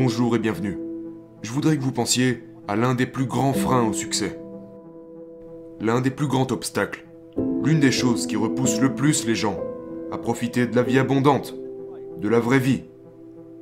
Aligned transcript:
Bonjour 0.00 0.36
et 0.36 0.38
bienvenue. 0.38 0.78
Je 1.42 1.50
voudrais 1.50 1.76
que 1.76 1.82
vous 1.82 1.90
pensiez 1.90 2.44
à 2.68 2.76
l'un 2.76 2.94
des 2.94 3.04
plus 3.04 3.26
grands 3.26 3.52
freins 3.52 3.82
au 3.82 3.92
succès. 3.92 4.38
L'un 5.80 6.00
des 6.00 6.12
plus 6.12 6.28
grands 6.28 6.46
obstacles. 6.52 7.04
L'une 7.64 7.80
des 7.80 7.90
choses 7.90 8.28
qui 8.28 8.36
repousse 8.36 8.80
le 8.80 8.94
plus 8.94 9.26
les 9.26 9.34
gens 9.34 9.58
à 10.12 10.18
profiter 10.18 10.68
de 10.68 10.76
la 10.76 10.84
vie 10.84 11.00
abondante, 11.00 11.52
de 12.16 12.28
la 12.28 12.38
vraie 12.38 12.60
vie. 12.60 12.84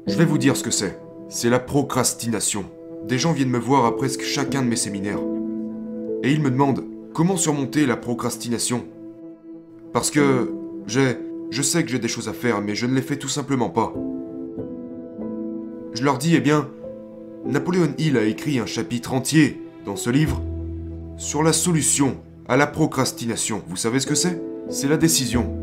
Je 0.07 0.15
vais 0.15 0.27
vous 0.27 0.37
dire 0.37 0.59
ce 0.59 0.63
que 0.63 0.71
c'est. 0.71 1.01
C'est 1.31 1.49
la 1.49 1.59
procrastination. 1.59 2.67
Des 3.09 3.17
gens 3.17 3.33
viennent 3.33 3.49
me 3.49 3.59
voir 3.59 3.87
à 3.87 3.97
presque 3.97 4.21
chacun 4.21 4.61
de 4.61 4.69
mes 4.69 4.77
séminaires. 4.77 5.23
Et 6.23 6.33
ils 6.33 6.43
me 6.43 6.51
demandent 6.51 6.85
comment 7.15 7.39
surmonter 7.39 7.87
la 7.87 7.97
procrastination. 7.97 8.85
Parce 9.95 10.11
que 10.11 10.53
j'ai... 10.87 11.17
Je 11.49 11.63
sais 11.63 11.83
que 11.83 11.89
j'ai 11.89 11.99
des 11.99 12.09
choses 12.09 12.29
à 12.29 12.35
faire, 12.35 12.61
mais 12.61 12.75
je 12.75 12.85
ne 12.85 12.95
les 12.95 13.01
fais 13.01 13.17
tout 13.17 13.29
simplement 13.29 13.71
pas. 13.71 13.95
Je 15.97 16.05
leur 16.05 16.19
dis, 16.19 16.35
eh 16.35 16.41
bien, 16.41 16.69
Napoléon 17.47 17.95
Hill 17.97 18.19
a 18.19 18.25
écrit 18.25 18.59
un 18.59 18.67
chapitre 18.67 19.15
entier 19.15 19.63
dans 19.87 19.97
ce 19.97 20.11
livre 20.11 20.43
sur 21.17 21.43
la 21.43 21.55
solution 21.55 22.19
à 22.47 22.59
la 22.59 22.67
procrastination. 22.67 23.63
Vous 23.67 23.77
savez 23.77 23.99
ce 23.99 24.07
que 24.07 24.15
c'est? 24.15 24.39
C'est 24.69 24.89
la 24.89 24.99
décision. 24.99 25.57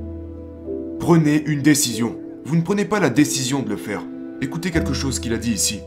Prenez 1.00 1.44
une 1.46 1.62
décision. 1.62 2.16
Vous 2.46 2.56
ne 2.56 2.64
prenez 2.64 2.84
pas 2.84 3.00
la 3.00 3.12
décision 3.12 3.62
de 3.62 3.70
le 3.70 3.78
faire. 3.78 4.02
Écoutez 4.42 4.72
quelque 4.72 4.94
chose 4.94 5.20
qu'il 5.20 5.34
a 5.34 5.38
dit 5.38 5.52
ici. 5.52 5.82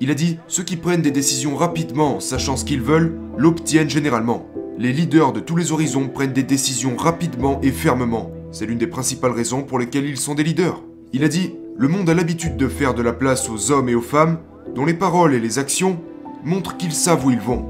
Il 0.00 0.10
a 0.10 0.14
dit 0.14 0.38
Ceux 0.46 0.62
qui 0.62 0.76
prennent 0.76 1.02
des 1.02 1.10
décisions 1.10 1.56
rapidement 1.56 2.16
en 2.16 2.20
sachant 2.20 2.56
ce 2.56 2.64
qu'ils 2.64 2.80
veulent 2.80 3.18
l'obtiennent 3.36 3.90
généralement. 3.90 4.46
Les 4.78 4.94
leaders 4.94 5.34
de 5.34 5.40
tous 5.40 5.56
les 5.56 5.72
horizons 5.72 6.08
prennent 6.08 6.32
des 6.32 6.42
décisions 6.42 6.96
rapidement 6.96 7.60
et 7.62 7.70
fermement. 7.70 8.32
C'est 8.50 8.64
l'une 8.64 8.78
des 8.78 8.86
principales 8.86 9.32
raisons 9.32 9.62
pour 9.62 9.78
lesquelles 9.78 10.06
ils 10.06 10.16
sont 10.16 10.34
des 10.34 10.42
leaders. 10.44 10.82
Il 11.12 11.22
a 11.22 11.28
dit 11.28 11.52
Le 11.80 11.86
monde 11.86 12.10
a 12.10 12.14
l'habitude 12.14 12.56
de 12.56 12.66
faire 12.66 12.92
de 12.92 13.02
la 13.02 13.12
place 13.12 13.48
aux 13.48 13.70
hommes 13.70 13.88
et 13.88 13.94
aux 13.94 14.02
femmes 14.02 14.38
dont 14.74 14.84
les 14.84 14.94
paroles 14.94 15.32
et 15.32 15.38
les 15.38 15.60
actions 15.60 16.00
montrent 16.42 16.76
qu'ils 16.76 16.92
savent 16.92 17.24
où 17.24 17.30
ils 17.30 17.38
vont. 17.38 17.64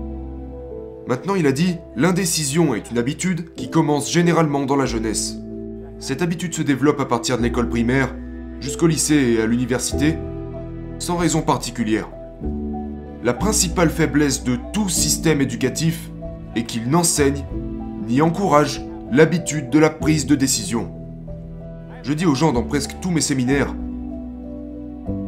Maintenant, 1.07 1.35
il 1.35 1.47
a 1.47 1.53
dit 1.53 1.77
L'indécision 1.95 2.75
est 2.75 2.91
une 2.91 2.97
habitude 2.97 3.53
qui 3.55 3.69
commence 3.69 4.11
généralement 4.11 4.65
dans 4.65 4.77
la 4.77 4.87
jeunesse. 4.87 5.37
Cette 5.99 6.23
habitude 6.23 6.55
se 6.55 6.63
développe 6.63 7.01
à 7.01 7.05
partir 7.05 7.37
de 7.37 7.43
l'école 7.43 7.69
primaire 7.69 8.15
jusqu'au 8.61 8.87
lycée 8.87 9.35
et 9.37 9.43
à 9.43 9.47
l'université, 9.47 10.17
sans 10.99 11.19
raison 11.19 11.43
particulière. 11.43 12.09
La 13.23 13.35
principale 13.35 13.91
faiblesse 13.91 14.43
de 14.43 14.57
tout 14.73 14.89
système 14.89 15.43
éducatif 15.43 16.09
est 16.57 16.63
qu'il 16.63 16.89
n'enseigne 16.89 17.45
ni 18.07 18.23
encourage 18.23 18.81
l'habitude 19.13 19.69
de 19.69 19.79
la 19.79 19.91
prise 19.91 20.25
de 20.25 20.35
décision. 20.35 20.95
Je 22.03 22.15
dis 22.15 22.25
aux 22.25 22.35
gens 22.35 22.55
dans 22.55 22.63
presque 22.63 22.97
tous 23.03 23.11
mes 23.11 23.21
séminaires, 23.21 23.75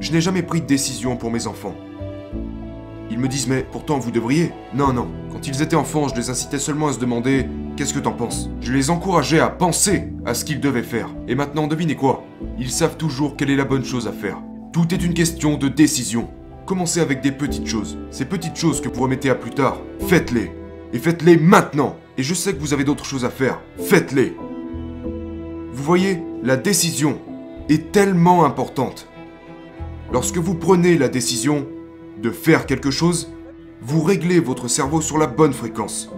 je 0.00 0.12
n'ai 0.12 0.20
jamais 0.20 0.42
pris 0.42 0.60
de 0.60 0.66
décision 0.66 1.16
pour 1.16 1.30
mes 1.30 1.46
enfants. 1.46 1.74
Ils 3.10 3.18
me 3.18 3.28
disent 3.28 3.48
mais 3.48 3.66
pourtant 3.70 3.98
vous 3.98 4.10
devriez. 4.10 4.52
Non, 4.74 4.92
non. 4.92 5.08
Quand 5.32 5.46
ils 5.46 5.62
étaient 5.62 5.76
enfants, 5.76 6.08
je 6.08 6.14
les 6.14 6.30
incitais 6.30 6.58
seulement 6.58 6.88
à 6.88 6.92
se 6.92 6.98
demander 6.98 7.46
qu'est-ce 7.76 7.92
que 7.92 7.98
t'en 7.98 8.12
penses? 8.12 8.48
Je 8.60 8.72
les 8.72 8.90
encourageais 8.90 9.40
à 9.40 9.48
penser 9.48 10.12
à 10.24 10.34
ce 10.34 10.44
qu'ils 10.44 10.60
devaient 10.60 10.82
faire. 10.82 11.08
Et 11.26 11.34
maintenant, 11.34 11.66
devinez 11.66 11.96
quoi? 11.96 12.24
Ils 12.58 12.70
savent 12.70 12.96
toujours 12.96 13.36
quelle 13.36 13.50
est 13.50 13.56
la 13.56 13.64
bonne 13.64 13.84
chose 13.84 14.06
à 14.06 14.12
faire. 14.12 14.38
Tout 14.72 14.94
est 14.94 15.04
une 15.04 15.14
question 15.14 15.56
de 15.56 15.68
décision. 15.68 16.28
Commencez 16.66 17.00
avec 17.00 17.20
des 17.20 17.32
petites 17.32 17.66
choses. 17.66 17.98
Ces 18.12 18.24
petites 18.24 18.56
choses 18.56 18.80
que 18.80 18.88
vous 18.88 19.02
remettez 19.02 19.28
à 19.28 19.34
plus 19.34 19.50
tard, 19.50 19.78
faites-les. 20.06 20.52
Et 20.92 20.98
faites-les 20.98 21.36
maintenant. 21.36 21.96
Et 22.16 22.22
je 22.22 22.34
sais 22.34 22.52
que 22.52 22.60
vous 22.60 22.72
avez 22.72 22.84
d'autres 22.84 23.04
choses 23.04 23.24
à 23.24 23.30
faire. 23.30 23.60
Faites-les. 23.78 24.36
Vous 25.72 25.82
voyez, 25.82 26.22
la 26.44 26.56
décision 26.56 27.18
est 27.68 27.90
tellement 27.90 28.44
importante. 28.44 29.08
Lorsque 30.12 30.38
vous 30.38 30.56
prenez 30.56 30.98
la 30.98 31.08
décision, 31.08 31.68
de 32.20 32.30
faire 32.30 32.66
quelque 32.66 32.90
chose, 32.90 33.30
vous 33.80 34.02
réglez 34.02 34.40
votre 34.40 34.66
cerveau 34.66 35.00
sur 35.00 35.18
la 35.18 35.28
bonne 35.28 35.52
fréquence. 35.52 36.10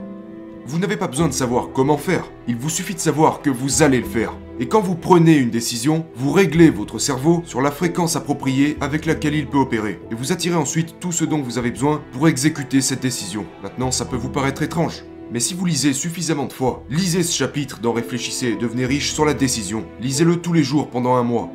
Vous 0.65 0.79
n'avez 0.79 0.97
pas 0.97 1.09
besoin 1.09 1.29
de 1.29 1.35
savoir 1.35 1.69
comment 1.75 1.99
faire, 1.99 2.25
il 2.49 2.57
vous 2.57 2.71
suffit 2.71 2.95
de 2.95 3.01
savoir 3.01 3.43
que 3.43 3.51
vous 3.51 3.83
allez 3.83 3.99
le 3.99 4.07
faire. 4.07 4.33
Et 4.59 4.67
quand 4.67 4.81
vous 4.81 4.95
prenez 4.95 5.37
une 5.37 5.51
décision, 5.51 6.07
vous 6.17 6.33
réglez 6.33 6.71
votre 6.71 6.99
cerveau 6.99 7.43
sur 7.45 7.61
la 7.61 7.71
fréquence 7.71 8.17
appropriée 8.17 8.79
avec 8.81 9.05
laquelle 9.05 9.35
il 9.35 9.47
peut 9.47 9.59
opérer. 9.59 10.01
Et 10.11 10.15
vous 10.15 10.33
attirez 10.33 10.57
ensuite 10.57 10.99
tout 10.99 11.13
ce 11.13 11.27
dont 11.27 11.43
vous 11.43 11.59
avez 11.59 11.71
besoin 11.71 12.03
pour 12.13 12.29
exécuter 12.29 12.81
cette 12.81 13.03
décision. 13.03 13.45
Maintenant, 13.63 13.91
ça 13.91 14.07
peut 14.07 14.17
vous 14.17 14.31
paraître 14.31 14.63
étrange. 14.63 15.05
Mais 15.33 15.41
si 15.41 15.53
vous 15.53 15.67
lisez 15.67 15.93
suffisamment 15.93 16.47
de 16.47 16.53
fois, 16.53 16.85
lisez 16.89 17.23
ce 17.23 17.37
chapitre 17.37 17.81
dans 17.81 17.93
Réfléchissez 17.93 18.49
et 18.49 18.57
devenez 18.57 18.87
riche 18.87 19.13
sur 19.13 19.27
la 19.27 19.35
décision. 19.35 19.85
Lisez-le 20.01 20.37
tous 20.37 20.55
les 20.55 20.63
jours 20.63 20.89
pendant 20.89 21.17
un 21.17 21.23
mois. 21.23 21.51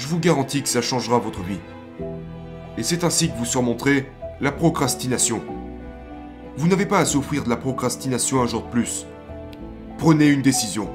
Je 0.00 0.06
vous 0.06 0.18
garantis 0.18 0.62
que 0.62 0.68
ça 0.70 0.80
changera 0.80 1.18
votre 1.18 1.42
vie 1.42 1.60
et 2.78 2.82
c'est 2.82 3.04
ainsi 3.04 3.30
que 3.30 3.36
vous 3.36 3.44
surmonterez 3.44 4.10
la 4.40 4.50
procrastination. 4.50 5.42
Vous 6.56 6.68
n'avez 6.68 6.86
pas 6.86 7.00
à 7.00 7.04
souffrir 7.04 7.44
de 7.44 7.50
la 7.50 7.58
procrastination 7.58 8.40
un 8.40 8.46
jour 8.46 8.62
de 8.62 8.70
plus. 8.70 9.04
Prenez 9.98 10.28
une 10.28 10.40
décision. 10.40 10.88